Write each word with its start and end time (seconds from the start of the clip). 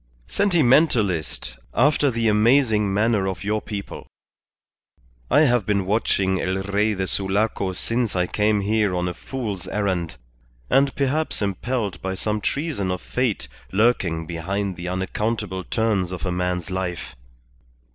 "Sentimentalist, 0.25 1.57
after 1.75 2.09
the 2.09 2.27
amazing 2.27 2.91
manner 2.91 3.27
of 3.27 3.43
your 3.43 3.61
people. 3.61 4.07
I 5.29 5.41
have 5.41 5.63
been 5.67 5.85
watching 5.85 6.41
El 6.41 6.63
Rey 6.63 6.95
de 6.95 7.05
Sulaco 7.05 7.73
since 7.73 8.15
I 8.15 8.25
came 8.25 8.61
here 8.61 8.95
on 8.95 9.07
a 9.07 9.13
fool's 9.13 9.67
errand, 9.67 10.17
and 10.71 10.95
perhaps 10.95 11.43
impelled 11.43 12.01
by 12.01 12.15
some 12.15 12.41
treason 12.41 12.89
of 12.89 12.99
fate 12.99 13.47
lurking 13.71 14.25
behind 14.25 14.75
the 14.75 14.87
unaccountable 14.87 15.63
turns 15.63 16.11
of 16.11 16.25
a 16.25 16.31
man's 16.31 16.71
life. 16.71 17.15